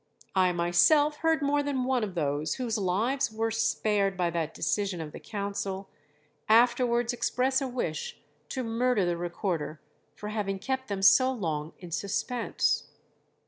[0.33, 4.99] I myself heard more than one of those whose lives were spared by that decision
[4.99, 5.89] of the council,
[6.49, 8.19] afterwards express a wish
[8.49, 9.79] to murder the Recorder
[10.15, 12.87] for having kept them so long in suspense."